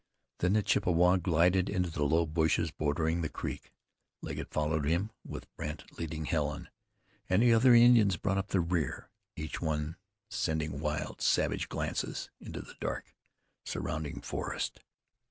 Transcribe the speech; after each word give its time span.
Then 0.39 0.53
the 0.53 0.63
Chippewa 0.63 1.17
glided 1.17 1.69
into 1.69 1.91
the 1.91 2.01
low 2.01 2.25
bushes 2.25 2.71
bordering 2.71 3.21
the 3.21 3.29
creek. 3.29 3.71
Legget 4.23 4.49
followed 4.49 4.83
him, 4.83 5.11
with 5.23 5.45
Brandt 5.55 5.99
leading 5.99 6.25
Helen, 6.25 6.69
and 7.29 7.43
the 7.43 7.53
other 7.53 7.75
Indians 7.75 8.17
brought 8.17 8.39
up 8.39 8.47
the 8.47 8.61
rear, 8.61 9.11
each 9.35 9.61
one 9.61 9.97
sending 10.27 10.79
wild, 10.79 11.21
savage 11.21 11.69
glances 11.69 12.31
into 12.39 12.61
the 12.63 12.73
dark, 12.79 13.13
surrounding 13.63 14.21
forest. 14.21 14.79